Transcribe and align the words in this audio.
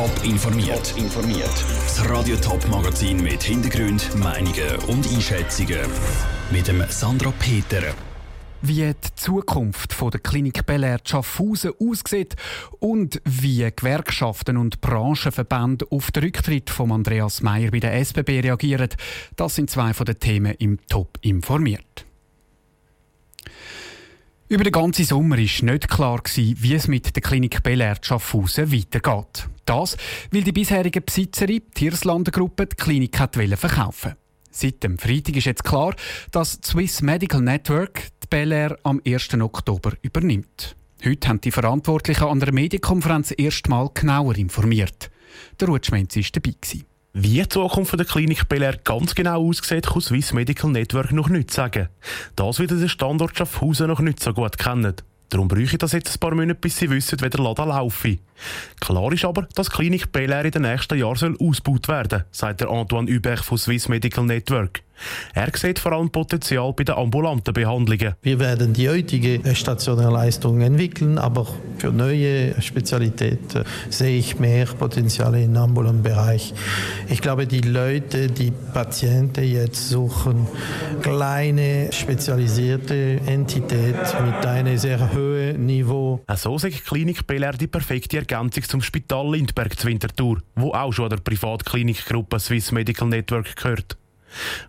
Top 0.00 0.24
informiert. 0.24 0.94
informiert. 0.96 1.64
Das 1.84 2.08
Radio 2.08 2.34
Top 2.36 2.66
Magazin 2.70 3.22
mit 3.22 3.42
Hintergrund, 3.42 4.16
Meinungen 4.16 4.76
und 4.88 5.06
Einschätzungen 5.12 5.78
mit 6.50 6.68
dem 6.68 6.82
Sandra 6.88 7.30
Peter. 7.38 7.82
Wie 8.62 8.76
die 8.94 9.14
Zukunft 9.16 9.94
der 10.00 10.20
Klinik 10.20 10.64
Bel 10.64 10.84
Air 10.84 11.00
Schaffhausen 11.04 11.72
aussieht 11.78 12.34
und 12.78 13.20
wie 13.26 13.70
Gewerkschaften 13.76 14.56
und 14.56 14.80
Branchenverbände 14.80 15.84
auf 15.90 16.10
den 16.12 16.22
Rücktritt 16.22 16.70
von 16.70 16.92
Andreas 16.92 17.42
Meyer 17.42 17.70
bei 17.70 17.80
der 17.80 17.92
SBB 18.02 18.40
reagieren, 18.40 18.88
das 19.36 19.56
sind 19.56 19.68
zwei 19.68 19.92
von 19.92 20.06
den 20.06 20.18
Themen 20.18 20.54
im 20.54 20.78
Top 20.88 21.18
informiert. 21.20 22.06
Über 24.50 24.64
den 24.64 24.72
ganzen 24.72 25.04
Sommer 25.04 25.36
war 25.36 25.44
nicht 25.44 25.88
klar, 25.88 26.20
wie 26.34 26.74
es 26.74 26.88
mit 26.88 27.14
der 27.14 27.22
Klinik 27.22 27.62
Bel 27.62 27.80
Air 27.80 27.98
Schaffhausen 28.00 28.72
weitergeht. 28.72 29.48
Das, 29.64 29.96
weil 30.32 30.42
die 30.42 30.50
bisherige 30.50 31.00
Besitzerin, 31.00 31.62
die 31.76 31.84
Hirslander 31.84 32.32
die 32.32 32.66
Klinik 32.76 33.16
verkaufen 33.16 34.16
Seit 34.50 34.82
dem 34.82 34.98
Freitag 34.98 35.36
ist 35.36 35.44
jetzt 35.44 35.62
klar, 35.62 35.94
dass 36.32 36.58
Swiss 36.64 37.00
Medical 37.00 37.40
Network 37.40 38.08
die 38.24 38.26
Bel 38.28 38.50
Air 38.50 38.76
am 38.82 39.00
1. 39.06 39.34
Oktober 39.34 39.92
übernimmt. 40.02 40.74
Heute 41.04 41.28
haben 41.28 41.40
die 41.40 41.52
Verantwortlichen 41.52 42.24
an 42.24 42.40
der 42.40 42.52
Medienkonferenz 42.52 43.32
erstmal 43.36 43.88
genauer 43.94 44.36
informiert. 44.36 45.12
Der 45.60 45.68
Rutschmenz 45.68 46.16
war 46.16 46.24
dabei. 46.32 46.89
Wie 47.12 47.42
die 47.42 47.48
Zukunft 47.48 47.98
der 47.98 48.06
Klinik 48.06 48.48
Bel 48.48 48.62
Air 48.62 48.76
ganz 48.84 49.16
genau 49.16 49.48
aussieht, 49.48 49.88
kann 49.88 50.00
Swiss 50.00 50.32
Medical 50.32 50.70
Network 50.70 51.10
noch 51.10 51.28
nicht 51.28 51.50
sagen. 51.50 51.88
Das 52.36 52.60
wird 52.60 52.70
der 52.70 52.86
Standort 52.86 53.36
Schaffhausen 53.36 53.88
noch 53.88 53.98
nicht 53.98 54.22
so 54.22 54.32
gut 54.32 54.56
kennen. 54.58 54.94
Darum 55.28 55.48
bräuchte 55.48 55.74
ich 55.74 55.78
das 55.78 55.90
jetzt 55.90 56.14
ein 56.14 56.20
paar 56.20 56.36
Monate, 56.36 56.54
bis 56.54 56.78
sie 56.78 56.88
wissen, 56.88 57.20
wie 57.20 57.28
der 57.28 57.40
Laden 57.40 57.68
laufe. 57.68 58.18
Klar 58.78 59.12
ist 59.12 59.24
aber, 59.24 59.48
dass 59.56 59.68
die 59.68 59.76
Klinik 59.76 60.12
Bel 60.12 60.30
in 60.30 60.52
den 60.52 60.62
nächsten 60.62 60.98
Jahren 60.98 61.36
ausgebaut 61.40 61.88
werden 61.88 62.24
soll, 62.30 62.48
sagt 62.48 62.60
der 62.60 62.70
Antoine 62.70 63.12
Hubert 63.12 63.40
von 63.40 63.58
Swiss 63.58 63.88
Medical 63.88 64.24
Network. 64.24 64.82
Er 65.34 65.50
sieht 65.54 65.78
vor 65.78 65.92
allem 65.92 66.10
Potenzial 66.10 66.72
bei 66.72 66.84
den 66.84 66.94
ambulanten 66.94 67.54
Behandlungen. 67.54 68.14
Wir 68.22 68.38
werden 68.38 68.72
die 68.72 68.88
heutige 68.88 69.40
stationäre 69.54 70.12
Leistung 70.12 70.60
entwickeln, 70.60 71.18
aber 71.18 71.46
für 71.78 71.92
neue 71.92 72.60
Spezialitäten 72.60 73.64
sehe 73.88 74.18
ich 74.18 74.38
mehr 74.38 74.66
Potenzial 74.66 75.34
im 75.36 75.56
ambulanten 75.56 76.02
Bereich. 76.02 76.52
Ich 77.08 77.20
glaube, 77.20 77.46
die 77.46 77.60
Leute, 77.60 78.28
die 78.28 78.52
Patienten 78.72 79.44
jetzt 79.44 79.88
suchen 79.88 80.46
kleine 81.02 81.90
spezialisierte 81.92 83.20
Entität 83.26 83.96
mit 84.24 84.46
einem 84.46 84.76
sehr 84.78 85.12
hohen 85.12 85.66
Niveau. 85.66 86.20
So 86.36 86.58
sagt 86.58 86.74
die 86.74 86.80
Klinik 86.80 87.26
Bel 87.26 87.50
die 87.58 87.66
perfekte 87.66 88.18
Ergänzung 88.18 88.62
zum 88.64 88.82
Spital 88.82 89.32
Lindberg 89.32 89.78
zu 89.78 89.88
Winterthur, 89.88 90.42
wo 90.54 90.72
auch 90.72 90.92
schon 90.92 91.08
der 91.08 91.18
Privatklinikgruppe 91.18 92.38
Swiss 92.38 92.72
Medical 92.72 93.08
Network 93.08 93.56
gehört. 93.56 93.99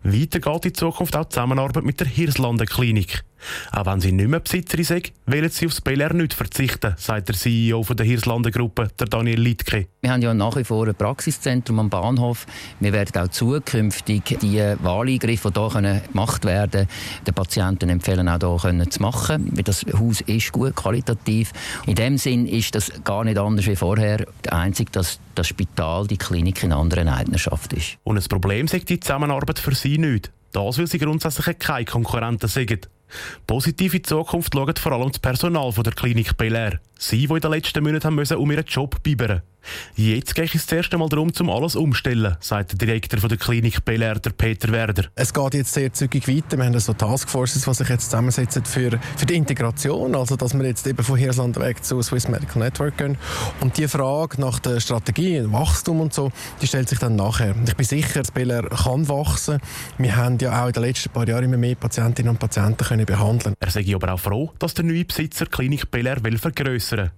Weiter 0.03 0.39
geht 0.39 0.65
in 0.65 0.73
Zukunft 0.73 1.15
auch 1.15 1.25
die 1.25 1.29
Zusammenarbeit 1.29 1.83
mit 1.83 1.99
der 1.99 2.07
Hirslanden 2.07 2.67
Klinik. 2.67 3.23
Auch 3.72 3.86
wenn 3.86 4.00
sie 4.02 4.11
nicht 4.11 4.30
mehr 4.30 4.39
Besitzerin 4.39 4.86
sind, 4.86 5.14
wollen 5.25 5.50
sie 5.50 5.66
aufs 5.66 5.81
Bel 5.81 6.08
nicht 6.14 6.34
verzichten, 6.34 6.94
sagt 6.97 7.30
der 7.30 7.36
CEO 7.36 7.84
der 7.84 8.06
Hirslanden 8.06 8.52
Gruppe, 8.52 8.89
der 9.00 9.08
Daniel 9.08 9.39
Littke. 9.39 9.88
Wir 10.02 10.11
haben 10.11 10.22
ja 10.22 10.34
nach 10.34 10.56
wie 10.56 10.64
vor 10.64 10.88
ein 10.88 10.95
Praxiszentrum 10.95 11.80
am 11.80 11.89
Bahnhof. 11.89 12.45
Wir 12.80 12.94
werden 12.94 13.22
auch 13.22 13.28
zukünftig 13.30 14.38
die 14.42 14.59
Wahleingriffe, 14.81 15.52
die 15.52 15.59
hier 15.59 16.02
gemacht 16.08 16.45
werden, 16.45 16.88
den 17.25 17.34
Patienten 17.34 17.89
empfehlen, 17.89 18.28
auch 18.28 18.62
hier 18.62 18.89
zu 18.89 19.02
machen. 19.02 19.53
Das 19.64 19.86
Haus 19.94 20.22
ist 20.22 20.52
gut 20.52 20.75
qualitativ. 20.75 21.52
In 21.86 21.95
dem 21.95 22.17
Sinn 22.17 22.47
ist 22.47 22.75
das 22.75 22.92
gar 23.03 23.23
nicht 23.23 23.38
anders 23.38 23.67
wie 23.67 23.75
vorher. 23.75 24.25
Einzig, 24.50 24.92
dass 24.92 25.19
das 25.36 25.47
Spital, 25.47 26.08
die 26.08 26.17
Klinik 26.17 26.64
in 26.64 26.73
anderen 26.73 27.08
Eigenschaft 27.08 27.73
ist. 27.73 27.97
Und 28.03 28.17
ein 28.17 28.23
Problem 28.28 28.67
sagt 28.67 28.89
die 28.89 29.00
Zusammenarbeit 29.00 29.59
für 29.59 29.75
Sie 29.75 29.97
nicht. 29.97 30.31
Das, 30.52 30.78
weil 30.78 30.88
Sie 30.88 30.97
grundsätzlich 30.97 31.59
keine 31.59 31.86
Konkurrenten 31.86 32.50
sind. 32.50 32.90
Positive 33.47 34.01
Zukunft 34.01 34.53
schaut 34.53 34.79
vor 34.79 34.91
allem 34.91 35.11
das 35.11 35.19
Personal 35.19 35.72
der 35.72 35.94
Klinik 35.94 36.38
Bel 36.38 36.55
Air. 36.55 36.79
Sie, 37.03 37.25
die 37.25 37.34
in 37.34 37.39
den 37.39 37.50
letzten 37.50 37.84
Monaten 37.84 38.13
müssen 38.13 38.38
um 38.38 38.51
ihren 38.51 38.63
Job 38.63 39.01
bibbern 39.01 39.41
Jetzt 39.95 40.35
geht 40.35 40.56
es 40.56 40.66
zuerst 40.66 40.94
einmal 40.94 41.09
darum, 41.09 41.31
um 41.39 41.50
alles 41.50 41.75
umzustellen, 41.75 42.35
sagt 42.39 42.72
der 42.72 42.78
Direktor 42.79 43.28
der 43.28 43.38
Klinik 43.38 43.85
Bel 43.85 44.01
Air, 44.01 44.16
der 44.16 44.31
Peter 44.31 44.72
Werder. 44.72 45.06
Es 45.16 45.34
geht 45.34 45.53
jetzt 45.53 45.73
sehr 45.73 45.94
zügig 45.94 46.28
weiter. 46.28 46.57
Wir 46.57 46.66
haben 46.66 46.79
so 46.79 46.94
Taskforces, 46.94 47.66
die 47.66 47.73
sich 47.73 47.89
jetzt 47.89 48.06
zusammensetzen 48.06 48.66
für, 48.66 49.00
für 49.17 49.25
die 49.25 49.35
Integration, 49.35 50.16
also 50.16 50.35
dass 50.35 50.57
wir 50.57 50.66
jetzt 50.66 50.88
eben 50.88 51.03
von 51.03 51.17
Hirslanden 51.17 51.62
weg 51.62 51.84
zu 51.84 52.01
Swiss 52.01 52.28
Medical 52.28 52.62
Network 52.62 52.97
gehen. 52.97 53.18
Und 53.59 53.78
die 53.78 53.88
Frage 53.88 54.41
nach 54.41 54.59
der 54.59 54.79
Strategie, 54.79 55.44
Wachstum 55.45 56.01
und 56.01 56.13
so, 56.13 56.31
die 56.62 56.68
stellt 56.68 56.89
sich 56.89 57.00
dann 57.00 57.16
nachher. 57.16 57.53
Ich 57.68 57.75
bin 57.75 57.85
sicher, 57.85 58.19
dass 58.19 58.31
Bel 58.31 58.50
Air 58.50 58.69
kann 58.69 59.07
wachsen. 59.07 59.59
Wir 59.97 60.16
haben 60.16 60.38
ja 60.39 60.63
auch 60.63 60.68
in 60.68 60.73
den 60.73 60.83
letzten 60.83 61.09
paar 61.09 61.28
Jahren 61.28 61.44
immer 61.44 61.57
mehr 61.57 61.75
Patientinnen 61.75 62.31
und 62.31 62.39
Patienten 62.39 62.83
können 62.83 63.06
behandeln. 63.06 63.53
Er 63.59 63.69
sei 63.69 63.85
aber 63.94 64.13
auch 64.13 64.19
froh, 64.19 64.51
dass 64.57 64.73
der 64.73 64.85
neue 64.85 65.06
Besitzer 65.06 65.45
Klinik 65.45 65.91
Bel 65.91 66.07
Air 66.07 66.19
vergrößern 66.38 66.91
verbessern. 66.91 67.12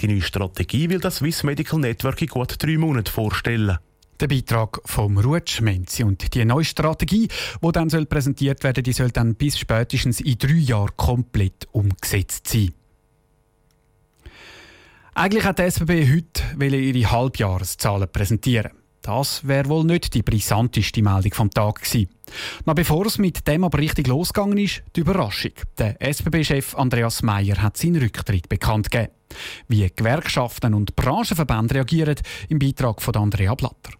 Die 0.00 0.08
neue 0.08 0.22
Strategie 0.22 0.88
will 0.88 1.00
das 1.00 1.16
Swiss 1.16 1.42
Medical 1.42 1.78
Network 1.78 2.22
in 2.22 2.28
gut 2.28 2.54
drei 2.58 2.78
Monaten 2.78 3.10
vorstellen. 3.10 3.78
Der 4.20 4.26
Beitrag 4.26 4.80
vom 4.84 5.18
Menzi. 5.60 6.02
Und 6.02 6.34
die 6.34 6.44
neue 6.44 6.64
Strategie, 6.64 7.28
die 7.62 7.72
dann 7.72 7.90
soll 7.90 8.06
präsentiert 8.06 8.64
werden 8.64 8.82
die 8.82 8.92
soll 8.92 9.10
dann 9.10 9.34
bis 9.34 9.58
spätestens 9.58 10.20
in 10.20 10.38
drei 10.38 10.54
Jahren 10.54 10.96
komplett 10.96 11.68
umgesetzt 11.72 12.48
sein. 12.48 12.72
Eigentlich 15.14 15.44
hat 15.44 15.58
die 15.58 15.62
SBB 15.62 16.08
heute 16.12 16.42
ihre 16.78 17.10
Halbjahreszahlen 17.10 18.08
präsentieren. 18.10 18.77
Das 19.08 19.48
wäre 19.48 19.70
wohl 19.70 19.84
nicht 19.84 20.12
die 20.12 20.20
brisanteste 20.20 21.00
Meldung 21.00 21.32
vom 21.32 21.50
Tag 21.50 21.76
gewesen. 21.76 22.10
Noch 22.66 22.74
bevor 22.74 23.06
es 23.06 23.16
mit 23.16 23.48
dem 23.48 23.64
aber 23.64 23.78
richtig 23.78 24.06
losgegangen 24.06 24.58
ist, 24.58 24.82
die 24.94 25.00
Überraschung. 25.00 25.52
Der 25.78 25.96
SBB-Chef 25.98 26.74
Andreas 26.74 27.22
Meyer 27.22 27.56
hat 27.62 27.78
seinen 27.78 28.02
Rücktritt 28.02 28.50
bekannt 28.50 28.90
gegeben. 28.90 29.10
Wie 29.66 29.88
Gewerkschaften 29.96 30.74
und 30.74 30.94
Branchenverbände 30.94 31.76
reagieren, 31.76 32.16
im 32.50 32.58
Beitrag 32.58 33.00
von 33.00 33.16
Andrea 33.16 33.54
Blatter. 33.54 33.92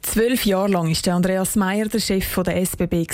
Zwölf 0.00 0.46
Jahre 0.46 0.68
lang 0.68 0.88
war 0.88 1.14
Andreas 1.14 1.56
Meyer 1.56 1.88
der 1.88 2.00
Chef 2.00 2.34
der 2.34 2.56
SBB. 2.56 3.06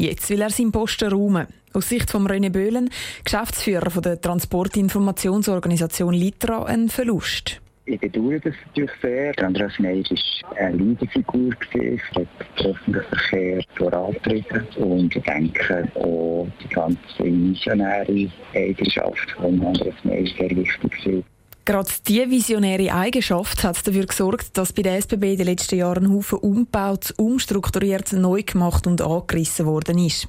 Jetzt 0.00 0.30
will 0.30 0.42
er 0.42 0.50
seinen 0.50 0.72
Posten 0.72 1.12
räumen. 1.12 1.46
Aus 1.74 1.90
Sicht 1.90 2.10
von 2.10 2.26
René 2.26 2.50
Böhlen, 2.50 2.90
Geschäftsführer 3.22 4.00
der 4.00 4.20
Transportinformationsorganisation 4.20 6.12
Litra, 6.12 6.64
ein 6.64 6.88
Verlust. 6.88 7.60
Ich 7.90 7.98
bedauere 8.00 8.38
das 8.40 8.54
natürlich 8.66 8.90
sehr. 9.00 9.32
Andreas 9.38 9.78
Meyer 9.78 10.02
war 10.02 10.58
eine 10.58 10.76
Leaderfigur, 10.76 11.52
er 11.72 11.96
hat 11.96 12.28
den 12.58 12.66
öffentlichen 12.66 13.08
Verkehr 13.08 13.62
vorangetrieben 13.76 14.66
und 14.76 15.16
ich 15.16 15.22
denke 15.22 15.88
auch 15.94 16.46
die 16.62 16.68
ganze 16.68 16.98
visionäre 17.18 18.30
Eigenschaft 18.54 19.30
von 19.30 19.64
Andreas 19.64 20.04
Meyer 20.04 20.26
sehr 20.26 20.50
wichtig 20.50 21.06
ist. 21.06 21.37
Gerade 21.68 21.90
diese 22.06 22.30
visionäre 22.30 22.94
Eigenschaft 22.94 23.62
hat 23.62 23.86
dafür 23.86 24.06
gesorgt, 24.06 24.56
dass 24.56 24.72
bei 24.72 24.80
der 24.80 24.96
SBB 24.96 25.32
in 25.32 25.36
den 25.36 25.48
letzten 25.48 25.76
Jahren 25.76 26.10
Haufen 26.10 26.38
umgebaut, 26.38 27.12
umstrukturiert, 27.18 28.10
neu 28.14 28.42
gemacht 28.42 28.86
und 28.86 29.02
angerissen 29.02 29.66
worden 29.66 29.98
ist. 29.98 30.28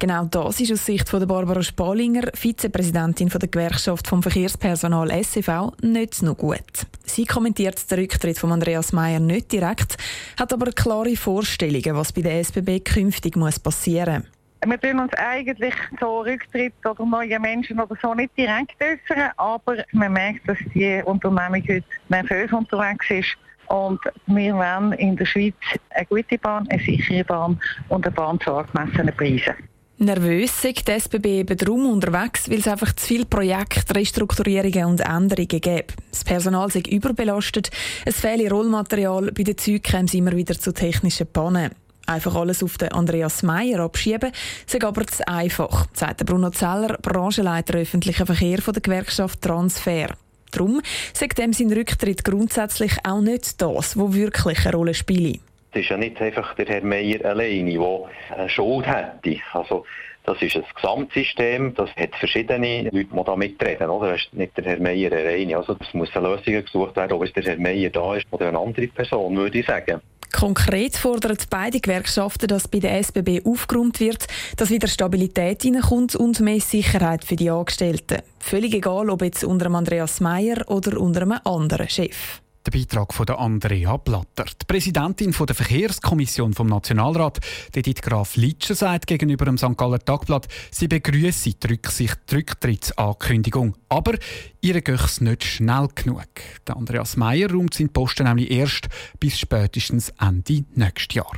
Genau 0.00 0.24
das 0.24 0.58
ist 0.58 0.72
aus 0.72 0.84
Sicht 0.84 1.08
von 1.08 1.24
Barbara 1.24 1.62
Spalinger, 1.62 2.30
Vizepräsidentin 2.34 3.28
der 3.28 3.48
Gewerkschaft 3.48 4.08
vom 4.08 4.24
Verkehrspersonal 4.24 5.22
SCV, 5.22 5.70
nicht 5.82 6.20
noch 6.22 6.36
gut. 6.36 6.88
Sie 7.04 7.26
kommentiert 7.26 7.88
den 7.88 8.00
Rücktritt 8.00 8.40
von 8.40 8.50
Andreas 8.50 8.92
Meyer 8.92 9.20
nicht 9.20 9.52
direkt, 9.52 9.96
hat 10.36 10.52
aber 10.52 10.72
klare 10.72 11.14
Vorstellungen, 11.14 11.94
was 11.94 12.12
bei 12.12 12.22
der 12.22 12.40
SBB 12.40 12.80
künftig 12.80 13.36
passieren 13.62 14.22
muss. 14.22 14.41
Wir 14.64 14.80
tun 14.80 15.00
uns 15.00 15.12
eigentlich 15.14 15.74
so 16.00 16.20
Rücktritt 16.20 16.74
oder 16.88 17.04
neue 17.04 17.40
Menschen 17.40 17.80
oder 17.80 17.96
so 18.00 18.14
nicht 18.14 18.36
direkt 18.38 18.76
äußern, 18.80 19.30
aber 19.36 19.84
man 19.90 20.12
merkt, 20.12 20.48
dass 20.48 20.58
die 20.72 21.02
Unternehmung 21.04 21.62
heute 21.68 21.82
nervös 22.08 22.52
unterwegs 22.52 23.10
ist. 23.10 23.36
Und 23.66 23.98
wir 24.26 24.54
wollen 24.54 24.92
in 24.92 25.16
der 25.16 25.24
Schweiz 25.24 25.54
eine 25.90 26.06
gute 26.06 26.38
Bahn, 26.38 26.68
eine 26.68 26.80
sichere 26.80 27.24
Bahn 27.24 27.60
und 27.88 28.06
eine 28.06 28.14
Bahn 28.14 28.38
zu 28.40 28.54
angemessenen 28.54 29.16
Preisen. 29.16 29.54
Nervös 29.98 30.62
sind 30.62 30.86
die 30.86 30.92
SBB 30.92 31.26
eben 31.26 31.56
darum 31.56 31.86
unterwegs, 31.86 32.50
weil 32.50 32.58
es 32.58 32.68
einfach 32.68 32.92
zu 32.94 33.06
viele 33.06 33.24
Projekte, 33.24 33.94
Restrukturierungen 33.94 34.84
und 34.84 35.00
Änderungen 35.00 35.60
gibt. 35.60 35.94
Das 36.10 36.24
Personal 36.24 36.68
ist 36.68 36.86
überbelastet, 36.86 37.70
es 38.04 38.20
fehle 38.20 38.50
Rollmaterial, 38.50 39.30
bei 39.32 39.42
den 39.42 39.58
Zügen 39.58 39.82
kämen 39.82 40.06
es 40.06 40.14
immer 40.14 40.32
wieder 40.32 40.58
zu 40.58 40.72
technischen 40.72 41.26
Pannen. 41.28 41.70
Einfach 42.06 42.34
alles 42.34 42.62
auf 42.62 42.78
den 42.78 42.92
Andreas 42.92 43.42
Meyer 43.42 43.80
abschieben, 43.80 44.32
ist 44.66 44.84
aber 44.84 45.06
zu 45.06 45.26
einfach, 45.26 45.86
sagt 45.92 46.24
Bruno 46.26 46.50
Zeller, 46.50 46.98
Branchenleiter 47.00 47.78
öffentlicher 47.78 48.26
Verkehr 48.26 48.60
von 48.60 48.74
der 48.74 48.82
Gewerkschaft 48.82 49.42
Transfer. 49.42 50.08
Darum 50.50 50.82
sagt 51.14 51.38
dem 51.38 51.52
sein 51.52 51.72
Rücktritt 51.72 52.24
grundsätzlich 52.24 52.92
auch 53.04 53.20
nicht 53.20 53.62
das, 53.62 53.96
was 53.96 54.14
wirklich 54.14 54.66
eine 54.66 54.76
Rolle 54.76 54.94
spielt. 54.94 55.40
Es 55.72 55.80
ist 55.80 55.88
ja 55.88 55.96
nicht 55.96 56.20
einfach 56.20 56.54
der 56.56 56.66
Herr 56.66 56.84
Meyer 56.84 57.24
alleine, 57.24 57.72
der 57.72 58.36
eine 58.36 58.48
Schuld 58.50 58.86
hätte. 58.86 59.38
Also, 59.54 59.84
Das 60.24 60.40
ist 60.40 60.54
ein 60.54 60.64
Gesamtsystem, 60.76 61.74
das 61.74 61.90
hat 61.96 62.14
verschiedene 62.14 62.82
Leute, 62.84 63.08
die 63.12 63.24
da 63.24 63.36
mitreden. 63.36 63.90
Oder? 63.90 64.12
Das 64.12 64.22
ist 64.22 64.34
nicht 64.34 64.56
der 64.56 64.64
Herr 64.64 64.80
Meier 64.80 65.10
alleine. 65.10 65.56
Also 65.56 65.76
es 65.80 65.92
muss 65.94 66.14
eine 66.14 66.28
Lösung 66.28 66.64
gesucht 66.64 66.94
werden, 66.94 67.12
ob 67.12 67.24
es 67.24 67.32
der 67.32 67.42
Herr 67.42 67.58
Meier 67.58 67.90
da 67.90 68.14
ist 68.14 68.26
oder 68.30 68.48
eine 68.48 68.58
andere 68.58 68.86
Person, 68.86 69.36
würde 69.36 69.58
ich 69.58 69.66
sagen. 69.66 70.00
Konkret 70.42 70.96
fordern 70.96 71.36
beide 71.50 71.78
Gewerkschaften, 71.78 72.48
dass 72.48 72.66
bei 72.66 72.80
der 72.80 72.98
SBB 72.98 73.46
aufgeräumt 73.46 74.00
wird, 74.00 74.26
dass 74.56 74.70
wieder 74.70 74.88
Stabilität 74.88 75.62
hineinkommt 75.62 76.16
und 76.16 76.40
mehr 76.40 76.58
Sicherheit 76.58 77.24
für 77.24 77.36
die 77.36 77.48
Angestellten. 77.48 78.22
Völlig 78.40 78.74
egal, 78.74 79.08
ob 79.08 79.22
jetzt 79.22 79.44
unter 79.44 79.70
Andreas 79.70 80.18
Meyer 80.18 80.68
oder 80.68 81.00
unter 81.00 81.22
einem 81.22 81.38
anderen 81.44 81.88
Chef. 81.88 82.40
Der 82.64 82.70
Beitrag 82.70 83.12
von 83.12 83.28
Andrea 83.28 83.96
Blatter. 83.96 84.44
Die 84.44 84.66
Präsidentin 84.68 85.32
der 85.32 85.54
Verkehrskommission 85.54 86.54
vom 86.54 86.68
Nationalrat, 86.68 87.40
Edith 87.74 88.02
Graf 88.02 88.36
Litscher, 88.36 88.76
sagt 88.76 89.08
gegenüber 89.08 89.46
dem 89.46 89.58
St. 89.58 89.76
Galler 89.76 89.98
Tagblatt, 89.98 90.46
sie 90.70 90.86
begrüße 90.86 91.54
die, 91.54 91.66
Rücksicht, 91.66 92.20
Rücktrittsankündigung. 92.32 93.74
Aber 93.88 94.14
ihr 94.60 94.80
gehe 94.80 94.94
es 94.94 95.20
nicht 95.20 95.42
schnell 95.42 95.88
genug. 95.92 96.28
Der 96.68 96.76
Andreas 96.76 97.16
Meyer 97.16 97.50
räumt 97.50 97.74
seinen 97.74 97.92
Posten 97.92 98.28
nämlich 98.28 98.52
erst 98.52 98.86
bis 99.18 99.40
spätestens 99.40 100.10
Ende 100.20 100.64
nächstes 100.76 101.16
Jahr. 101.16 101.32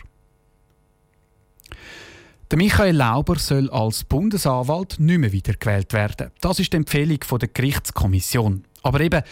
Der 2.50 2.58
Michael 2.58 2.96
Lauber 2.96 3.38
soll 3.38 3.70
als 3.70 4.04
Bundesanwalt 4.04 5.00
nicht 5.00 5.18
mehr 5.18 5.32
wiedergewählt 5.32 5.94
werden. 5.94 6.32
Das 6.42 6.60
ist 6.60 6.74
die 6.74 6.76
Empfehlung 6.76 7.18
der 7.40 7.48
Gerichtskommission. 7.48 8.64
Aber 8.82 9.00
eben, 9.00 9.22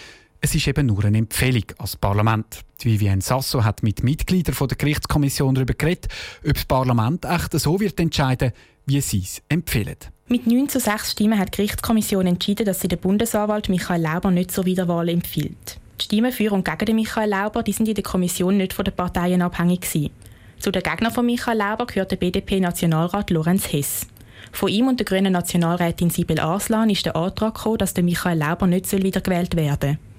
es 0.43 0.56
ist 0.56 0.67
eben 0.67 0.87
nur 0.87 1.05
eine 1.05 1.19
Empfehlung 1.19 1.65
als 1.79 1.97
Parlament. 1.97 2.62
Die 2.83 2.89
Vivienne 2.89 3.23
Sasso 3.23 3.62
hat 3.62 3.85
mit 3.85 4.03
Mitgliedern 4.03 4.55
der 4.59 4.77
Gerichtskommission 4.77 5.55
darüber 5.55 5.73
geredet, 5.73 6.09
ob 6.44 6.55
das 6.55 6.65
Parlament 6.65 7.25
echt 7.25 7.59
so 7.59 7.79
wird 7.79 8.00
entscheiden, 8.00 8.50
wie 8.85 9.00
sie 9.00 9.21
es 9.21 9.41
empfehlen. 9.49 9.97
Mit 10.27 10.49
9 10.49 10.69
zu 10.69 10.81
6 10.81 11.12
Stimmen 11.12 11.39
hat 11.39 11.53
die 11.53 11.59
Gerichtskommission 11.59 12.27
entschieden, 12.27 12.67
dass 12.67 12.81
sie 12.81 12.89
den 12.89 12.99
Bundesanwalt 12.99 13.69
Michael 13.69 14.03
Lauber 14.03 14.33
nicht 14.33 14.50
zur 14.50 14.65
Wiederwahl 14.65 15.09
empfiehlt. 15.09 15.79
Die 16.00 16.05
Stimmen 16.05 16.33
für 16.33 16.53
und 16.53 16.65
gegen 16.65 16.87
den 16.87 16.97
Michael 16.97 17.31
Lauber 17.31 17.62
die 17.62 17.73
sind 17.73 17.88
in 17.88 17.95
der 17.95 18.03
Kommission 18.03 18.56
nicht 18.56 18.73
von 18.73 18.85
den 18.85 18.95
Parteien 18.95 19.43
abhängig 19.43 19.83
gewesen. 19.83 20.11
Zu 20.59 20.73
den 20.73 20.83
Gegnern 20.83 21.12
von 21.12 21.25
Michael 21.25 21.59
Lauber 21.59 21.87
gehört 21.87 22.11
der 22.11 22.17
BDP-Nationalrat 22.17 23.31
Lorenz 23.31 23.73
Hess. 23.73 24.09
Von 24.50 24.71
ihm 24.71 24.88
und 24.88 24.99
der 24.99 25.06
grünen 25.06 25.35
Nationalrätin 25.35 26.11
Sibyl 26.11 26.41
Arslan 26.41 26.91
ist 26.91 27.06
der 27.06 27.15
Antrag 27.15 27.55
gekommen, 27.55 27.79
dass 27.79 27.95
der 27.95 28.03
Michael 28.03 28.38
Lauber 28.38 28.67
nicht 28.67 28.91
wiedergewählt 28.91 29.55
werden 29.55 29.79
soll. 29.93 30.12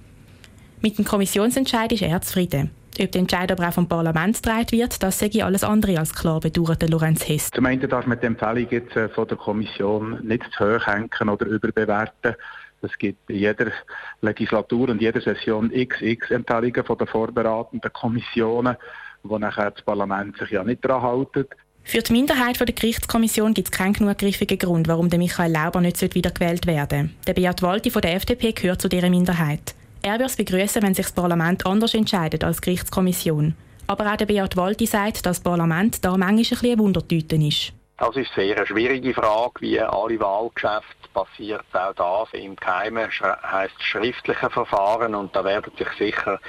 Mit 0.84 0.98
dem 0.98 1.06
Kommissionsentscheid 1.06 1.94
ist 1.94 2.02
er 2.02 2.20
zufrieden. 2.20 2.72
Ob 3.00 3.10
der 3.10 3.22
Entscheid 3.22 3.50
aber 3.50 3.70
auch 3.70 3.74
vom 3.74 3.88
Parlament 3.88 4.36
getragen 4.36 4.72
wird, 4.72 5.02
das 5.02 5.18
sage 5.18 5.38
ich 5.38 5.44
alles 5.44 5.64
andere 5.64 5.98
als 5.98 6.14
klar, 6.14 6.42
bedauerte 6.42 6.88
Lorenz 6.88 7.26
Hess. 7.26 7.50
Zum 7.52 7.66
einen 7.66 7.90
darf 7.90 8.06
man 8.06 8.20
die 8.20 8.26
Empfehlung 8.26 8.68
jetzt 8.70 8.94
äh, 8.98 9.08
von 9.08 9.26
der 9.26 9.38
Kommission 9.38 10.20
nicht 10.28 10.44
zu 10.58 10.66
hoch 10.66 10.86
hängen 10.86 11.30
oder 11.30 11.46
überbewerten. 11.46 12.36
Es 12.82 12.98
gibt 12.98 13.30
in 13.30 13.38
jeder 13.38 13.72
Legislatur 14.20 14.90
und 14.90 15.02
jeder 15.02 15.22
Session 15.22 15.72
xx 15.72 16.32
Empfehlungen 16.32 16.84
von 16.84 16.98
den 16.98 17.08
vorberatenden 17.08 17.94
Kommissionen, 17.94 18.76
wo 19.24 19.38
nachher 19.38 19.72
das 19.72 19.86
Parlament 19.86 20.38
sich 20.38 20.52
ja 20.52 20.66
nicht 20.66 20.84
daran 20.84 21.26
hält. 21.34 21.48
Für 21.86 22.02
die 22.02 22.12
Minderheit 22.12 22.60
der 22.60 22.68
Gerichtskommission 22.68 23.54
gibt 23.54 23.70
es 23.70 23.72
keinen 23.72 23.94
genug 23.94 24.18
griffigen 24.18 24.60
Grund, 24.60 24.90
warum 24.90 25.10
der 25.10 25.20
Michael 25.20 25.54
Lauber 25.54 25.80
nicht 25.80 26.14
wiedergewählt 26.14 26.68
werden 26.68 27.16
sollte. 27.26 27.26
Der 27.28 27.34
Beat 27.36 27.62
Walti 27.62 27.90
von 27.90 28.02
der 28.02 28.16
FDP 28.16 28.52
gehört 28.52 28.82
zu 28.82 28.90
dieser 28.90 29.10
Minderheit. 29.10 29.76
Er 30.06 30.16
würde 30.16 30.26
es 30.26 30.36
begrüßen, 30.36 30.84
wenn 30.84 30.94
sich 30.94 31.06
das 31.06 31.16
Parlament 31.16 31.66
anders 31.66 31.94
entscheidet 31.94 32.44
als 32.44 32.58
die 32.58 32.66
Gerichtskommission. 32.66 33.56
Aber 33.88 34.12
auch 34.12 34.18
der 34.18 34.26
Beat 34.26 34.58
Walti 34.58 34.86
sagt, 34.86 35.26
dass 35.26 35.38
das 35.38 35.40
Parlament 35.40 36.04
da 36.04 36.18
manchmal 36.18 36.72
ein 36.72 36.80
Wundertüte 36.80 37.38
ist. 37.38 37.72
Das 37.98 38.14
ist 38.18 38.34
sehr 38.36 38.58
eine 38.58 38.68
schwierige 38.68 39.14
Frage, 39.14 39.62
wie 39.62 39.80
alle 39.80 40.20
Wahlgeschäfte 40.20 41.08
passiert 41.14 41.64
auch 41.74 42.28
das 42.28 42.42
im 42.42 42.58
Geheimen, 42.58 43.10
heisst 43.10 43.82
schriftliche 43.82 44.50
Verfahren 44.50 45.16
und 45.16 45.34
da 45.34 45.46
werden 45.46 45.72
sich 45.78 45.88
sicher 45.98 46.40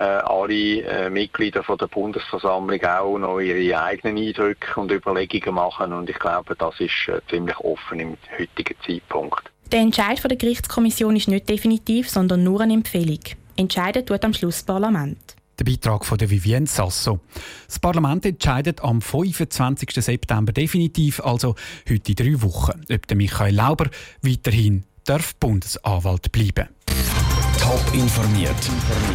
äh, 0.00 0.04
alle 0.04 0.80
äh, 0.80 1.08
Mitglieder 1.08 1.62
von 1.62 1.78
der 1.78 1.86
Bundesversammlung 1.86 2.82
auch 2.84 3.18
noch 3.18 3.38
ihre 3.38 3.80
eigenen 3.80 4.16
Eindrücke 4.16 4.80
und 4.80 4.90
Überlegungen 4.90 5.54
machen 5.54 5.92
und 5.92 6.10
ich 6.10 6.18
glaube, 6.18 6.56
das 6.56 6.80
ist 6.80 7.08
äh, 7.08 7.20
ziemlich 7.30 7.58
offen 7.58 8.00
im 8.00 8.16
heutigen 8.36 8.74
Zeitpunkt. 8.84 9.53
Der 9.72 9.80
Entscheid 9.80 10.22
der 10.22 10.36
Gerichtskommission 10.36 11.16
ist 11.16 11.28
nicht 11.28 11.48
definitiv, 11.48 12.08
sondern 12.08 12.44
nur 12.44 12.60
eine 12.60 12.74
Empfehlung. 12.74 13.20
Entscheidet 13.56 14.06
tut 14.08 14.24
am 14.24 14.34
Schluss 14.34 14.56
das 14.56 14.64
Parlament. 14.64 15.18
Der 15.58 15.64
Beitrag 15.64 16.04
von 16.04 16.18
der 16.18 16.30
Vivienne 16.30 16.66
Sasso. 16.66 17.20
Das 17.66 17.78
Parlament 17.78 18.26
entscheidet 18.26 18.82
am 18.82 19.00
25. 19.00 19.90
September 19.92 20.52
definitiv, 20.52 21.20
also 21.20 21.54
heute 21.88 22.10
in 22.10 22.16
drei 22.16 22.42
Wochen, 22.42 22.80
ob 22.90 23.06
der 23.06 23.16
Michael 23.16 23.54
Lauber 23.54 23.88
weiterhin 24.22 24.84
darf 25.04 25.36
Bundesanwalt 25.36 26.32
bleiben. 26.32 26.68
Top 27.60 27.94
informiert, 27.94 28.50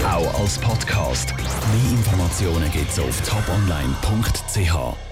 auch 0.05 0.39
als 0.39 0.57
Podcast. 0.59 1.33
Mehr 1.35 1.91
Informationen 1.91 2.71
gibt 2.71 2.89
es 2.89 2.99
auf 2.99 3.21
toponline.ch. 3.21 5.08